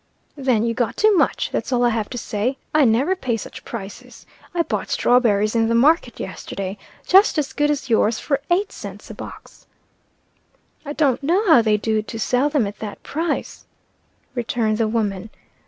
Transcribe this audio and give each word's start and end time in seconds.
"Then 0.35 0.65
you 0.65 0.73
got 0.73 0.97
too 0.97 1.15
much, 1.15 1.51
that's 1.51 1.71
all 1.71 1.83
I 1.85 1.89
have 1.89 2.09
to 2.09 2.17
say. 2.17 2.57
I 2.73 2.85
never 2.85 3.15
pay 3.15 3.37
such 3.37 3.63
prices. 3.63 4.25
I 4.51 4.63
bought 4.63 4.89
strawberries 4.89 5.53
in 5.55 5.67
the 5.69 5.75
market 5.75 6.19
yesterday, 6.19 6.79
just 7.05 7.37
as 7.37 7.53
good 7.53 7.69
as 7.69 7.87
yours, 7.87 8.17
for 8.17 8.41
eight 8.49 8.71
cents 8.71 9.11
a 9.11 9.13
box." 9.13 9.67
"Don't 10.95 11.21
know 11.21 11.45
how 11.45 11.61
they 11.61 11.77
do 11.77 12.01
to 12.01 12.17
sell 12.19 12.49
them 12.49 12.65
at 12.65 12.79
that 12.79 13.03
price," 13.03 13.65
returned 14.33 14.79
the 14.79 14.87
woman. 14.87 15.29